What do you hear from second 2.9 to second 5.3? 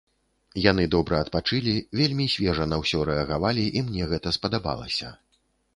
рэагавалі, і мне гэта спадабалася.